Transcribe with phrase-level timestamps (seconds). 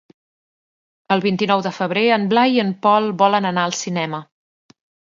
[1.17, 4.27] El vint-i-nou de febrer en Blai i en Pol volen anar al cinema.